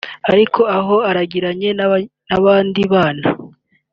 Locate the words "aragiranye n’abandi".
1.09-2.81